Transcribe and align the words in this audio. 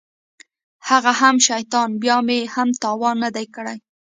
هغه 0.89 1.11
هم 1.21 1.35
شيطان 1.47 1.89
بيا 2.01 2.17
مې 2.27 2.39
هم 2.53 2.69
تاوان 2.83 3.15
نه 3.23 3.29
دى 3.35 3.45
کړى. 3.55 3.75